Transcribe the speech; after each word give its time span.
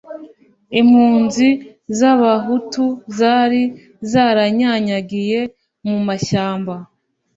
impunzi 0.79 1.47
z'Abahutu 1.97 2.85
zari 3.17 3.63
zaranyanyagiye 4.11 5.39
mu 5.87 5.97
mashyamba 6.07 6.73